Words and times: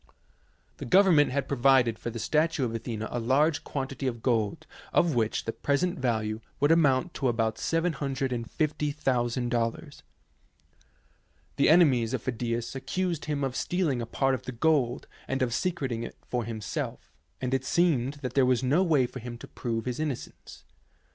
The 0.77 0.85
government 0.85 1.29
had 1.31 1.47
provided 1.47 1.99
for 1.99 2.09
the 2.09 2.17
statue 2.17 2.65
of 2.65 2.73
Athena 2.73 3.07
a 3.11 3.19
large 3.19 3.63
quantity 3.63 4.07
of 4.07 4.23
gold 4.23 4.65
of 4.91 5.13
which 5.13 5.45
the 5.45 5.53
present 5.53 5.99
value 5.99 6.41
would 6.59 6.71
amount 6.71 7.13
to 7.13 7.27
about 7.27 7.57
$750,000. 7.57 10.01
The 11.57 11.69
enemies 11.69 12.15
of 12.15 12.23
Phi 12.23 12.31
dias 12.31 12.73
accused 12.73 13.25
him 13.25 13.43
of 13.43 13.55
stealing 13.55 14.01
a 14.01 14.07
part 14.07 14.33
of 14.33 14.41
the 14.45 14.51
gold 14.51 15.05
and 15.27 15.43
of 15.43 15.53
secreting 15.53 16.01
it 16.01 16.17
for 16.25 16.45
himself, 16.45 17.11
and 17.39 17.53
it 17.53 17.63
seemed 17.63 18.15
that 18.23 18.33
there 18.33 18.43
was 18.43 18.63
no 18.63 18.81
way 18.81 19.05
for 19.05 19.19
him 19.19 19.37
to 19.37 19.45
prove 19.47 19.85
his 19.85 19.99
innocence. 19.99 20.63